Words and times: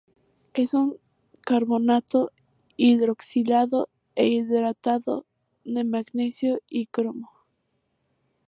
Es 0.55 0.73
un 0.73 0.97
carbonato 1.41 2.31
hidroxilado 2.75 3.87
e 4.15 4.29
hidratado 4.29 5.27
de 5.63 5.83
magnesio 5.83 6.59
y 6.67 6.87
cromo. 6.87 7.29